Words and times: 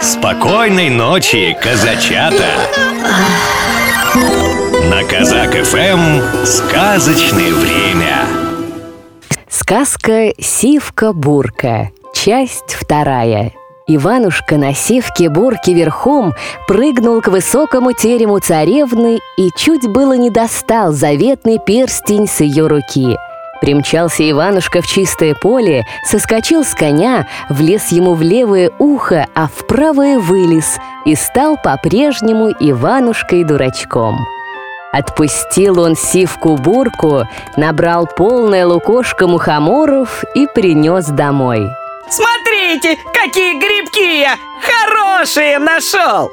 Спокойной 0.00 0.88
ночи, 0.88 1.54
казачата! 1.60 2.46
На 4.88 5.04
Казак 5.04 5.52
ФМ 5.52 6.46
сказочное 6.46 7.52
время. 7.52 8.26
Сказка 9.46 10.32
«Сивка-бурка». 10.38 11.90
Часть 12.14 12.74
вторая. 12.80 13.52
Иванушка 13.86 14.56
на 14.56 14.72
сивке-бурке 14.72 15.74
верхом 15.74 16.32
прыгнул 16.66 17.20
к 17.20 17.28
высокому 17.28 17.92
терему 17.92 18.38
царевны 18.38 19.20
и 19.36 19.50
чуть 19.54 19.86
было 19.86 20.14
не 20.14 20.30
достал 20.30 20.92
заветный 20.92 21.58
перстень 21.58 22.26
с 22.26 22.40
ее 22.40 22.68
руки– 22.68 23.16
Примчался 23.60 24.28
Иванушка 24.28 24.80
в 24.80 24.86
чистое 24.86 25.34
поле, 25.34 25.86
соскочил 26.04 26.64
с 26.64 26.74
коня, 26.74 27.26
влез 27.50 27.92
ему 27.92 28.14
в 28.14 28.22
левое 28.22 28.70
ухо, 28.78 29.26
а 29.34 29.48
в 29.48 29.66
правое 29.66 30.18
вылез 30.18 30.78
и 31.04 31.14
стал 31.14 31.58
по-прежнему 31.62 32.50
Иванушкой-дурачком. 32.50 34.18
Отпустил 34.92 35.80
он 35.80 35.94
сивку-бурку, 35.94 37.28
набрал 37.56 38.06
полное 38.06 38.66
лукошко 38.66 39.28
мухоморов 39.28 40.24
и 40.34 40.46
принес 40.46 41.06
домой. 41.06 41.68
Смотрите, 42.08 42.98
какие 43.14 43.58
грибки 43.60 44.20
я 44.20 44.36
хорошие 44.60 45.58
нашел! 45.58 46.32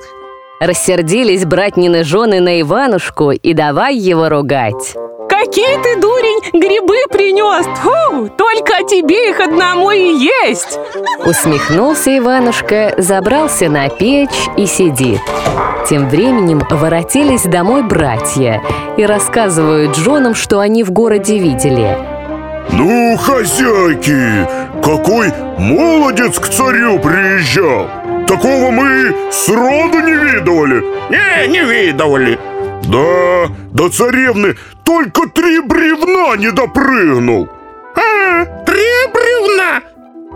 Рассердились 0.60 1.46
братнины 1.46 2.04
жены 2.04 2.40
на 2.40 2.60
Иванушку 2.62 3.32
и 3.32 3.54
давай 3.54 3.96
его 3.96 4.28
ругать. 4.28 4.96
Какие 5.40 5.78
ты, 5.84 6.02
дурень, 6.02 6.40
грибы 6.52 6.96
принес! 7.12 7.68
Фу, 7.82 8.28
только 8.30 8.84
тебе 8.88 9.30
их 9.30 9.40
одному 9.40 9.92
и 9.92 10.00
есть! 10.00 10.80
Усмехнулся 11.26 12.18
Иванушка, 12.18 12.96
забрался 12.98 13.70
на 13.70 13.88
печь 13.88 14.50
и 14.58 14.66
сидит. 14.66 15.22
Тем 15.88 16.10
временем 16.10 16.64
воротились 16.72 17.44
домой 17.44 17.84
братья 17.84 18.64
и 18.98 19.06
рассказывают 19.06 19.96
женам, 19.96 20.34
что 20.34 20.60
они 20.60 20.84
в 20.84 20.92
городе 20.92 21.38
видели. 21.38 21.96
Ну, 22.72 23.16
хозяйки, 23.18 24.48
какой 24.84 25.32
молодец 25.60 26.40
к 26.40 26.48
царю 26.48 26.98
приезжал! 26.98 27.88
Такого 28.28 28.72
мы 28.72 29.16
сроду 29.32 30.00
не 30.00 30.14
видывали 30.14 30.84
Не, 31.10 31.48
не 31.48 31.62
видывали 31.62 32.38
Да, 32.88 33.48
до 33.74 33.90
царевны 33.90 34.56
только 34.86 35.28
три 35.30 35.60
бревна 35.60 36.38
не 36.38 36.52
допрыгнул 36.52 37.50
А, 37.96 38.46
три 38.66 38.86
бревна? 39.14 39.82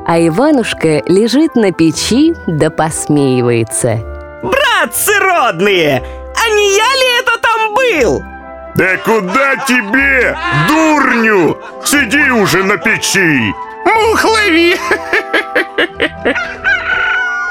А 0.06 0.20
Иванушка 0.20 1.02
лежит 1.08 1.56
на 1.56 1.72
печи 1.72 2.34
да 2.48 2.70
посмеивается 2.70 4.00
Братцы 4.44 5.18
родные, 5.20 6.04
а 6.36 6.50
не 6.50 6.76
я 6.76 6.84
ли 6.84 7.20
это 7.22 7.38
там 7.42 7.74
был? 7.76 8.24
Да 8.76 8.98
куда 8.98 9.56
тебе, 9.68 10.36
дурню? 10.68 11.58
Сиди 11.86 12.32
уже 12.32 12.64
на 12.64 12.78
печи 12.78 13.54
Мух 13.86 14.24
лови 14.26 14.76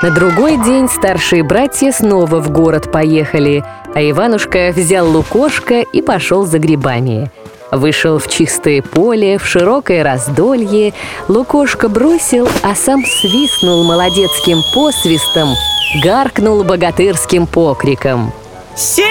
На 0.03 0.11
другой 0.11 0.57
день 0.57 0.89
старшие 0.89 1.43
братья 1.43 1.93
снова 1.93 2.41
в 2.41 2.51
город 2.51 2.91
поехали, 2.91 3.63
а 3.95 4.01
Иванушка 4.01 4.73
взял 4.75 5.07
лукошко 5.07 5.81
и 5.81 6.01
пошел 6.01 6.47
за 6.47 6.59
грибами. 6.59 7.31
Вышел 7.71 8.19
в 8.19 8.27
чистое 8.27 8.81
поле, 8.81 9.37
в 9.37 9.45
широкое 9.47 10.03
раздолье, 10.03 10.95
лукошко 11.29 11.91
бросил, 11.91 12.49
а 12.63 12.75
сам 12.75 13.05
свистнул 13.05 13.85
молодецким 13.85 14.63
посвистом, 14.75 15.51
гаркнул 16.03 16.65
богатырским 16.65 17.47
покриком. 17.47 18.33
Сивка-бурка! 18.75 19.11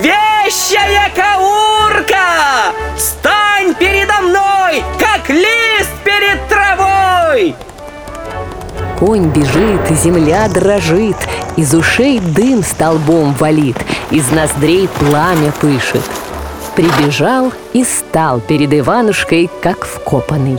Вещая 0.00 1.12
каурка! 1.14 2.72
Стань 2.96 3.74
передо 3.74 4.22
мной, 4.22 4.82
как 4.98 5.28
лист 5.28 5.73
Конь 8.98 9.26
бежит, 9.30 9.98
земля 10.02 10.48
дрожит, 10.48 11.16
из 11.56 11.74
ушей 11.74 12.20
дым 12.20 12.62
столбом 12.62 13.34
валит, 13.34 13.76
из 14.10 14.30
ноздрей 14.30 14.88
пламя 14.88 15.52
пышет. 15.60 16.02
Прибежал 16.76 17.52
и 17.72 17.84
стал 17.84 18.40
перед 18.40 18.72
Иванушкой, 18.72 19.50
как 19.62 19.84
вкопанный. 19.84 20.58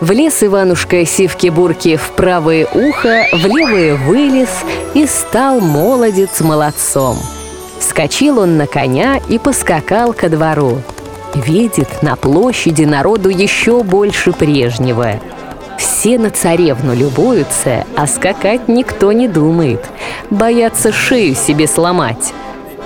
Влез 0.00 0.42
Иванушка 0.42 1.04
сивки-бурки 1.04 1.96
в 1.96 2.10
правое 2.12 2.66
ухо, 2.66 3.26
в 3.32 3.46
левое 3.46 3.94
вылез 3.94 4.50
и 4.94 5.06
стал 5.06 5.60
молодец 5.60 6.40
молодцом. 6.40 7.18
Вскочил 7.78 8.40
он 8.40 8.56
на 8.56 8.66
коня 8.66 9.20
и 9.28 9.38
поскакал 9.38 10.12
ко 10.12 10.28
двору. 10.28 10.82
Видит, 11.34 12.02
на 12.02 12.16
площади 12.16 12.84
народу 12.84 13.28
еще 13.28 13.82
больше 13.84 14.32
прежнего– 14.32 15.20
все 15.78 16.18
на 16.18 16.30
царевну 16.30 16.94
любуются, 16.94 17.84
а 17.96 18.06
скакать 18.06 18.68
никто 18.68 19.12
не 19.12 19.28
думает. 19.28 19.84
Боятся 20.28 20.92
шею 20.92 21.34
себе 21.34 21.66
сломать. 21.66 22.34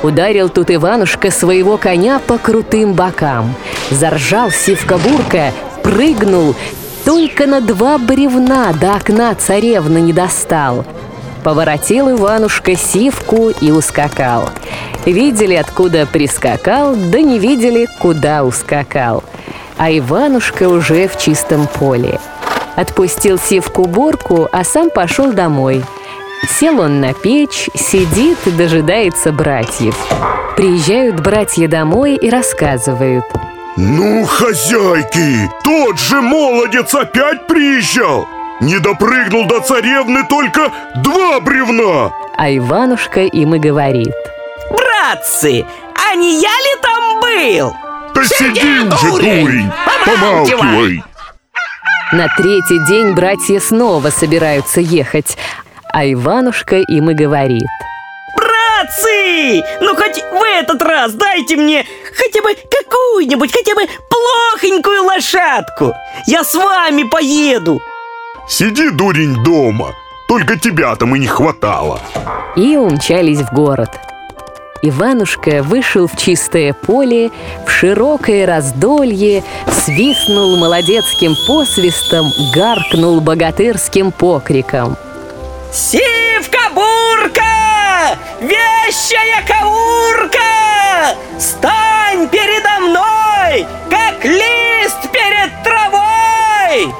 Ударил 0.02 0.48
тут 0.48 0.70
Иванушка 0.70 1.30
своего 1.30 1.76
коня 1.76 2.18
по 2.18 2.38
крутым 2.38 2.92
бокам. 2.92 3.54
Заржал 3.90 4.50
сивка-бурка, 4.50 5.52
прыгнул, 5.82 6.54
только 7.04 7.46
на 7.46 7.60
два 7.60 7.98
бревна 7.98 8.72
до 8.72 8.96
окна 8.96 9.34
царевны 9.34 9.98
не 9.98 10.12
достал. 10.12 10.84
Поворотил 11.44 12.10
Иванушка 12.10 12.76
сивку 12.76 13.50
и 13.50 13.70
ускакал. 13.70 14.50
Видели, 15.04 15.54
откуда 15.54 16.06
прискакал, 16.06 16.94
да 16.94 17.20
не 17.20 17.38
видели, 17.38 17.88
куда 17.98 18.44
ускакал. 18.44 19.24
А 19.76 19.90
Иванушка 19.90 20.68
уже 20.68 21.08
в 21.08 21.18
чистом 21.18 21.66
поле– 21.66 22.20
Отпустил 22.76 23.38
сивку-борку, 23.38 24.48
а 24.50 24.64
сам 24.64 24.90
пошел 24.90 25.32
домой. 25.32 25.84
Сел 26.48 26.80
он 26.80 27.00
на 27.00 27.12
печь, 27.12 27.68
сидит 27.74 28.38
и 28.46 28.50
дожидается 28.50 29.30
братьев. 29.30 29.94
Приезжают 30.56 31.20
братья 31.20 31.68
домой 31.68 32.16
и 32.16 32.30
рассказывают. 32.30 33.24
Ну, 33.76 34.24
хозяйки, 34.24 35.50
тот 35.64 35.98
же 35.98 36.20
молодец 36.20 36.94
опять 36.94 37.46
приезжал 37.46 38.28
Не 38.60 38.78
допрыгнул 38.78 39.46
до 39.46 39.60
царевны 39.60 40.24
только 40.28 40.70
два 40.96 41.40
бревна 41.40 42.12
А 42.36 42.54
Иванушка 42.54 43.20
им 43.20 43.54
и 43.54 43.58
говорит. 43.58 44.12
Братцы, 44.70 45.64
а 45.94 46.14
не 46.14 46.34
я 46.34 46.50
ли 46.50 46.80
там 46.82 47.20
был? 47.20 47.76
Да 48.14 48.24
сиди, 48.24 48.80
уже, 48.80 49.10
дурень, 49.10 49.46
дурень 49.46 49.72
помалкивай 50.04 51.02
на 52.12 52.28
третий 52.28 52.78
день 52.86 53.14
братья 53.14 53.58
снова 53.58 54.10
собираются 54.10 54.80
ехать, 54.80 55.38
а 55.92 56.04
Иванушка 56.04 56.76
им 56.76 57.10
и 57.10 57.14
говорит. 57.14 57.68
Братцы! 58.36 59.62
Ну 59.80 59.96
хоть 59.96 60.22
в 60.22 60.42
этот 60.42 60.82
раз 60.82 61.14
дайте 61.14 61.56
мне 61.56 61.86
хотя 62.14 62.42
бы 62.42 62.54
какую-нибудь, 62.54 63.50
хотя 63.50 63.74
бы 63.74 63.82
плохонькую 64.10 65.04
лошадку. 65.04 65.94
Я 66.26 66.44
с 66.44 66.54
вами 66.54 67.04
поеду. 67.04 67.80
Сиди, 68.46 68.90
дурень, 68.90 69.42
дома. 69.42 69.92
Только 70.28 70.58
тебя 70.58 70.94
там 70.96 71.16
и 71.16 71.18
не 71.18 71.26
хватало. 71.26 72.00
И 72.56 72.76
умчались 72.76 73.40
в 73.40 73.52
город. 73.54 73.90
Иванушка 74.84 75.62
вышел 75.62 76.08
в 76.08 76.16
чистое 76.16 76.72
поле, 76.72 77.30
в 77.64 77.70
широкое 77.70 78.46
раздолье, 78.46 79.44
свистнул 79.70 80.56
молодецким 80.56 81.36
посвистом, 81.46 82.32
гаркнул 82.52 83.20
богатырским 83.20 84.10
покриком. 84.10 84.96
Сивка-бурка! 85.72 87.42
Вещая 88.40 89.46
каурка! 89.46 91.16
Стань 91.38 92.28
передо 92.28 92.80
мной, 92.80 93.64
как 93.88 94.24
лист 94.24 95.08
перед 95.12 95.62
травой! 95.62 96.92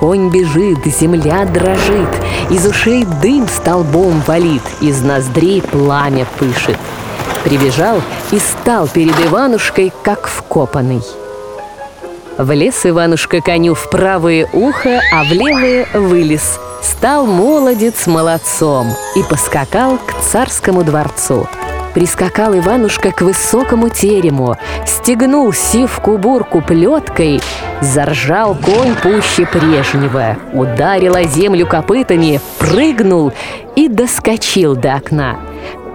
Конь 0.00 0.28
бежит, 0.30 0.84
земля 0.86 1.44
дрожит, 1.44 2.10
из 2.50 2.66
ушей 2.66 3.04
дым 3.22 3.46
столбом 3.46 4.24
валит, 4.26 4.62
из 4.80 5.02
ноздрей 5.02 5.62
пламя 5.62 6.26
пышет 6.40 6.76
прибежал 7.44 8.02
и 8.30 8.38
стал 8.38 8.88
перед 8.88 9.14
Иванушкой, 9.26 9.92
как 10.02 10.28
вкопанный. 10.28 11.02
Влез 12.38 12.86
Иванушка 12.86 13.40
коню 13.40 13.74
в 13.74 13.90
правое 13.90 14.48
ухо, 14.52 15.00
а 15.12 15.24
в 15.24 15.32
левое 15.32 15.88
вылез. 15.92 16.60
Стал 16.82 17.26
молодец 17.26 18.06
молодцом 18.06 18.86
и 19.16 19.22
поскакал 19.24 19.98
к 19.98 20.14
царскому 20.22 20.84
дворцу. 20.84 21.48
Прискакал 21.94 22.56
Иванушка 22.56 23.10
к 23.10 23.22
высокому 23.22 23.88
терему, 23.88 24.56
стегнул 24.86 25.52
сивку-бурку 25.52 26.60
плеткой, 26.60 27.40
заржал 27.80 28.54
конь 28.54 28.94
пуще 28.94 29.46
прежнего, 29.46 30.36
ударил 30.52 31.16
о 31.16 31.24
землю 31.24 31.66
копытами, 31.66 32.40
прыгнул 32.58 33.32
и 33.74 33.88
доскочил 33.88 34.76
до 34.76 34.94
окна. 34.94 35.40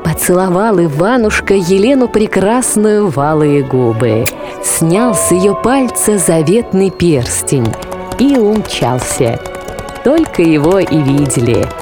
Поцеловал 0.04 0.80
Иванушка 0.84 1.54
Елену 1.54 2.08
прекрасную 2.08 3.08
валые 3.08 3.64
губы, 3.64 4.26
снял 4.64 5.16
с 5.16 5.32
ее 5.32 5.56
пальца 5.56 6.18
заветный 6.18 6.90
перстень 6.90 7.74
и 8.20 8.38
умчался. 8.38 9.40
Только 10.04 10.42
его 10.42 10.80
и 10.80 10.98
видели– 11.02 11.66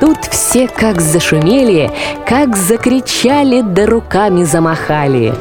Тут 0.00 0.18
все 0.26 0.68
как 0.68 1.00
зашумели, 1.00 1.90
как 2.26 2.56
закричали, 2.56 3.62
да 3.62 3.86
руками 3.86 4.44
замахали. 4.44 5.34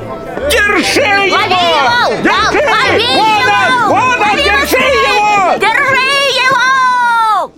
Держи 0.50 1.02
его! 1.02 1.36
Лови 1.36 1.56
его! 1.64 2.30
Лови 2.72 3.04
его! 3.04 3.88
Вон 3.90 4.22
он, 4.22 4.38
держи 4.38 4.78
его! 4.78 5.58
Держи 5.58 6.06
его! 6.46 7.52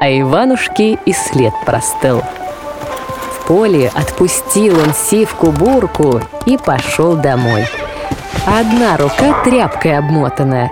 А 0.00 0.20
Иванушке 0.20 0.98
и 1.06 1.12
след 1.14 1.54
простыл. 1.64 2.22
Поле 3.50 3.90
отпустил 3.96 4.78
он 4.78 4.94
сивку-бурку 4.94 6.20
и 6.46 6.56
пошел 6.56 7.16
домой. 7.16 7.66
Одна 8.46 8.96
рука 8.96 9.42
тряпкой 9.42 9.98
обмотана. 9.98 10.70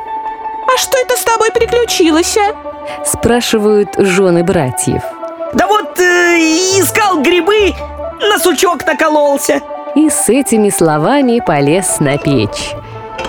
А 0.72 0.78
что 0.78 0.96
это 0.98 1.16
с 1.16 1.24
тобой 1.24 1.50
приключилось, 1.50 2.36
а? 2.36 3.04
Спрашивают 3.04 3.96
жены 3.98 4.44
братьев. 4.44 5.02
Да 5.54 5.66
вот 5.66 5.98
э, 5.98 6.38
искал 6.78 7.20
грибы, 7.20 7.74
на 8.20 8.38
сучок 8.38 8.86
накололся. 8.86 9.60
И 9.96 10.08
с 10.08 10.28
этими 10.28 10.70
словами 10.70 11.42
полез 11.44 11.98
на 11.98 12.16
печь. 12.16 12.76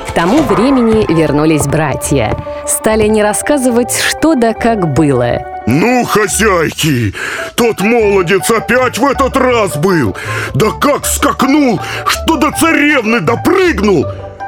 К 0.08 0.12
тому 0.12 0.44
времени 0.44 1.12
вернулись 1.12 1.66
братья. 1.66 2.38
Стали 2.68 3.08
не 3.08 3.24
рассказывать, 3.24 4.00
что 4.00 4.36
да 4.36 4.54
как 4.54 4.94
было. 4.94 5.40
Ну, 5.72 6.04
хозяйки, 6.04 7.14
тот 7.56 7.82
молодец 7.82 8.50
опять 8.50 8.98
в 8.98 9.06
этот 9.06 9.38
раз 9.38 9.78
был 9.78 10.18
Да 10.56 10.72
как 10.72 11.06
скакнул, 11.06 11.80
что 12.08 12.38
до 12.38 12.50
царевны 12.52 13.20
допрыгнул 13.20 14.04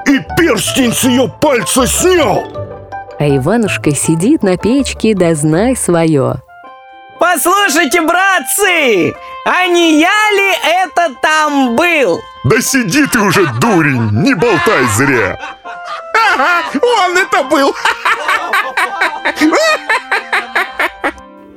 И 0.07 0.19
перстень 0.35 0.91
с 0.91 1.03
ее 1.03 1.31
пальца 1.39 1.85
снял 1.85 2.51
А 3.19 3.37
Иванушка 3.37 3.91
сидит 3.91 4.41
на 4.41 4.57
печке, 4.57 5.13
да 5.13 5.35
знай 5.35 5.75
свое. 5.75 6.41
Послушайте, 7.19 8.01
братцы, 8.01 9.13
а 9.45 9.67
не 9.67 9.99
я 9.99 10.31
ли 10.31 10.53
это 10.83 11.13
там 11.21 11.75
был? 11.75 12.19
Да 12.45 12.59
сиди 12.61 13.05
ты 13.05 13.19
уже, 13.19 13.45
дурень, 13.59 14.09
не 14.23 14.33
болтай 14.33 14.85
зря 14.97 15.39
Ага, 16.33 16.63
он 16.81 17.15
это 17.15 17.43
был! 17.43 17.75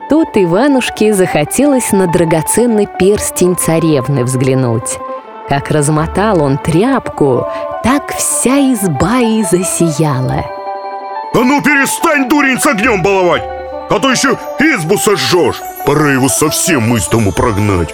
Тут 0.08 0.28
Иванушке 0.34 1.14
захотелось 1.14 1.92
на 1.92 2.06
драгоценный 2.06 2.86
перстень 2.86 3.56
царевны 3.56 4.24
взглянуть. 4.24 4.98
Как 5.48 5.70
размотал 5.70 6.42
он 6.42 6.58
тряпку, 6.58 7.46
так 7.82 8.14
вся 8.14 8.58
изба 8.72 9.20
и 9.20 9.42
засияла. 9.42 10.44
А 11.34 11.38
ну 11.38 11.62
перестань, 11.62 12.28
дурень, 12.28 12.60
с 12.60 12.66
огнем 12.66 13.02
баловать 13.02 13.42
А 13.90 13.98
то 13.98 14.08
еще 14.08 14.38
избу 14.60 14.96
сожжешь 14.96 15.60
Пора 15.84 16.12
его 16.12 16.28
совсем 16.28 16.94
из 16.94 17.08
дому 17.08 17.32
прогнать 17.32 17.92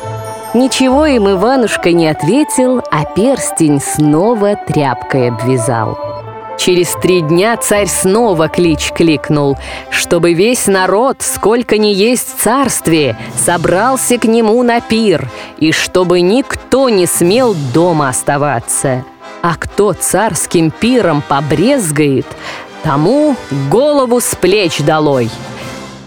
Ничего 0.53 1.07
им 1.07 1.31
Иванушка 1.31 1.93
не 1.93 2.09
ответил, 2.09 2.83
а 2.91 3.05
перстень 3.05 3.81
снова 3.81 4.57
тряпкой 4.57 5.29
обвязал. 5.29 6.10
Через 6.61 6.91
три 7.01 7.23
дня 7.23 7.57
царь 7.57 7.87
снова 7.87 8.51
клич 8.51 8.93
кликнул, 8.93 9.57
чтобы 9.89 10.35
весь 10.35 10.67
народ, 10.67 11.23
сколько 11.23 11.79
ни 11.79 11.87
есть 11.87 12.37
в 12.37 12.43
царстве, 12.43 13.17
собрался 13.35 14.19
к 14.19 14.25
нему 14.25 14.62
на 14.62 14.83
пир, 14.83 15.31
и 15.57 15.73
чтобы 15.73 16.21
никто 16.21 16.91
не 16.91 17.07
смел 17.07 17.57
дома 17.73 18.11
оставаться. 18.11 19.07
А 19.41 19.57
кто 19.57 19.95
царским 19.95 20.71
пиром 20.71 21.23
побрезгает, 21.27 22.27
тому 22.83 23.37
голову 23.71 24.21
с 24.21 24.35
плеч 24.35 24.81
долой. 24.81 25.31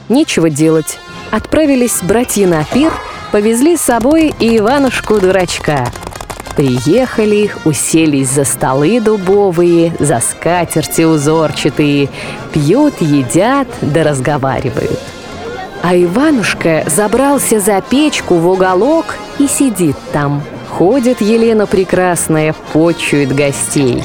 Нечего 0.08 0.52
делать. 0.52 1.00
Отправились 1.32 2.04
братья 2.04 2.46
на 2.46 2.64
пир, 2.64 2.94
повезли 3.32 3.76
с 3.76 3.82
собой 3.82 4.32
и 4.40 4.60
Иванушку-дурачка. 4.60 5.92
Приехали, 6.56 7.52
уселись 7.66 8.30
за 8.30 8.46
столы 8.46 9.00
дубовые, 9.00 9.96
за 10.00 10.20
скатерти 10.20 11.02
узорчатые, 11.02 12.10
пьют, 12.52 13.02
едят 13.02 13.68
да 13.82 14.04
разговаривают. 14.04 15.00
А 15.82 15.96
Иванушка 15.96 16.84
забрался 16.88 17.60
за 17.60 17.82
печку 17.82 18.36
в 18.36 18.48
уголок 18.48 19.16
и 19.40 19.48
сидит 19.48 19.98
там. 20.12 20.44
Ходит 20.70 21.22
Елена 21.22 21.66
Прекрасная, 21.66 22.56
почует 22.72 23.34
гостей. 23.34 24.04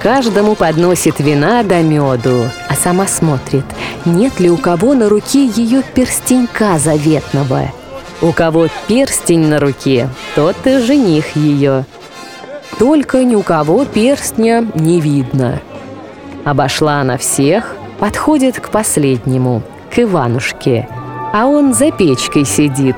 Каждому 0.00 0.54
подносит 0.54 1.18
вина 1.18 1.62
да 1.62 1.82
меду, 1.82 2.46
а 2.68 2.74
сама 2.74 3.06
смотрит, 3.06 3.64
нет 4.06 4.40
ли 4.40 4.50
у 4.50 4.56
кого 4.56 4.94
на 4.94 5.08
руке 5.08 5.44
ее 5.46 5.82
перстенька 5.82 6.78
заветного. 6.78 7.70
У 8.22 8.32
кого 8.32 8.68
перстень 8.86 9.48
на 9.48 9.58
руке, 9.60 10.08
тот 10.34 10.56
и 10.66 10.78
жених 10.78 11.36
ее. 11.36 11.86
Только 12.78 13.24
ни 13.24 13.34
у 13.34 13.42
кого 13.42 13.86
перстня 13.86 14.66
не 14.74 15.00
видно. 15.00 15.60
Обошла 16.44 17.00
она 17.00 17.16
всех, 17.16 17.74
подходит 17.98 18.60
к 18.60 18.68
последнему, 18.68 19.62
к 19.94 19.98
Иванушке. 19.98 20.86
А 21.32 21.46
он 21.46 21.72
за 21.72 21.92
печкой 21.92 22.44
сидит, 22.44 22.96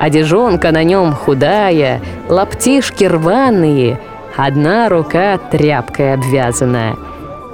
одежонка 0.00 0.72
на 0.72 0.82
нем 0.82 1.12
худая, 1.12 2.00
лаптишки 2.28 3.04
рваные, 3.04 4.00
одна 4.36 4.88
рука 4.88 5.38
тряпкой 5.38 6.14
обвязанная. 6.14 6.96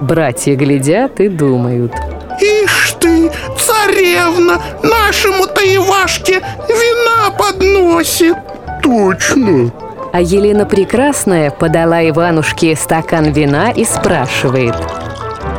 Братья 0.00 0.54
глядят 0.56 1.20
и 1.20 1.28
думают. 1.28 1.92
Ишь 2.40 2.94
ты, 2.98 3.30
царевна, 3.58 4.62
нашему-то 4.82 5.60
Ивашке 6.00 6.40
вина 6.66 7.30
подносит 7.36 8.34
Точно 8.82 9.70
А 10.12 10.20
Елена 10.20 10.64
Прекрасная 10.64 11.50
подала 11.50 12.08
Иванушке 12.08 12.74
стакан 12.74 13.32
вина 13.32 13.70
и 13.70 13.84
спрашивает. 13.84 14.74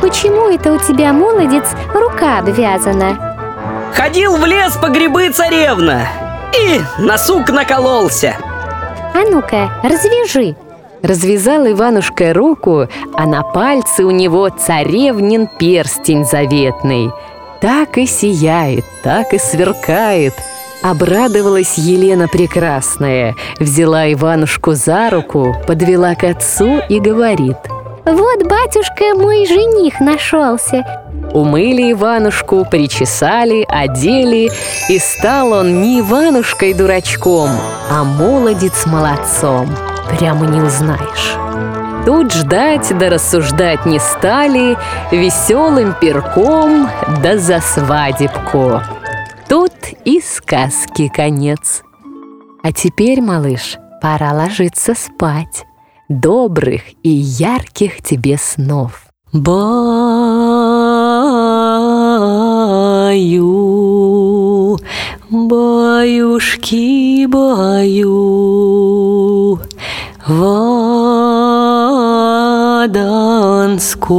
Почему 0.00 0.48
это 0.48 0.72
у 0.72 0.78
тебя, 0.78 1.12
молодец, 1.12 1.66
рука 1.94 2.38
обвязана? 2.38 3.36
Ходил 3.94 4.36
в 4.36 4.44
лес 4.44 4.76
по 4.82 4.88
грибы 4.88 5.30
царевна 5.30 6.08
и 6.58 6.80
на 7.00 7.18
сук 7.18 7.48
накололся. 7.50 8.34
А 9.14 9.18
ну-ка, 9.30 9.70
развяжи 9.84 10.56
Развязал 11.02 11.66
Иванушка 11.66 12.32
руку, 12.32 12.86
а 13.14 13.26
на 13.26 13.42
пальце 13.42 14.04
у 14.04 14.10
него 14.10 14.48
царевнин 14.48 15.48
перстень 15.58 16.24
заветный. 16.24 17.10
Так 17.62 17.96
и 17.96 18.06
сияет, 18.06 18.84
так 19.04 19.32
и 19.32 19.38
сверкает. 19.38 20.34
Обрадовалась 20.82 21.78
Елена 21.78 22.26
Прекрасная, 22.26 23.36
взяла 23.60 24.12
Иванушку 24.12 24.72
за 24.72 25.10
руку, 25.10 25.54
подвела 25.68 26.16
к 26.16 26.24
отцу 26.24 26.80
и 26.88 26.98
говорит. 26.98 27.56
Вот, 28.04 28.42
батюшка, 28.48 29.14
мой 29.14 29.46
жених 29.46 30.00
нашелся 30.00 30.84
Умыли 31.32 31.92
Иванушку, 31.92 32.66
причесали, 32.68 33.64
одели, 33.68 34.50
и 34.88 34.98
стал 34.98 35.52
он 35.52 35.82
не 35.82 36.00
Иванушкой-дурачком, 36.00 37.50
а 37.88 38.02
молодец 38.02 38.86
молодцом. 38.86 39.68
Прямо 40.10 40.46
не 40.46 40.60
узнаешь. 40.60 41.36
Тут 42.04 42.32
ждать 42.32 42.92
да 42.98 43.10
рассуждать 43.10 43.86
не 43.86 44.00
стали, 44.00 44.76
веселым 45.12 45.94
перком 46.00 46.88
да 47.22 47.38
за 47.38 47.60
свадебку. 47.60 48.80
Тут 49.48 49.72
и 50.04 50.20
сказки 50.20 51.06
конец. 51.14 51.82
А 52.64 52.72
теперь, 52.72 53.20
малыш, 53.20 53.76
пора 54.00 54.32
ложиться 54.32 54.94
спать. 54.94 55.64
Добрых 56.08 56.82
и 57.04 57.08
ярких 57.08 58.02
тебе 58.02 58.36
снов. 58.36 59.06
Баю, 59.32 59.92
баюшки, 65.30 67.26
баю, 67.26 68.30
в 70.26 71.01
Аданском, 72.94 74.18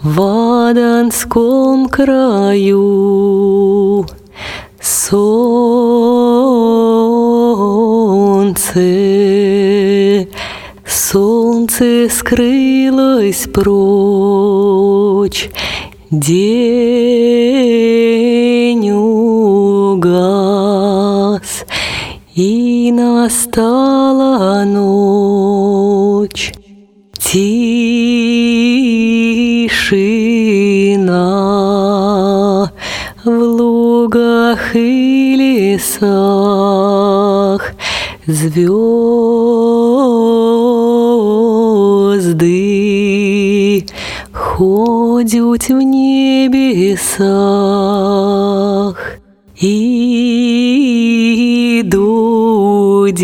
в 0.00 1.88
краю. 1.88 2.86
Солнце, 4.80 5.48
солнце 10.86 12.08
скрылось 12.08 13.48
прочь, 13.52 15.50
день 16.10 16.52
угас, 18.92 20.22
и 22.36 22.92
настала 22.92 23.81
Звезды 38.24 38.68
ходят 44.32 45.68
в 45.68 45.72
небесах 45.72 47.26
И 49.60 51.82
дудеть 51.84 53.20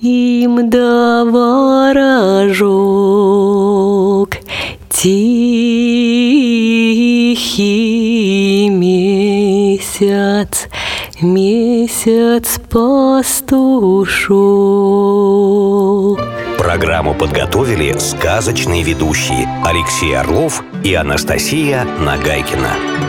им 0.00 0.70
да 0.70 1.24
Тихий 4.88 5.76
месяц, 8.68 10.68
месяц 11.86 12.58
пастушок. 12.68 14.36
Программу 16.58 17.14
подготовили 17.14 17.96
сказочные 17.98 18.82
ведущие 18.82 19.48
Алексей 19.64 20.16
Орлов 20.16 20.64
и 20.82 20.94
Анастасия 20.94 21.84
Нагайкина. 22.00 23.05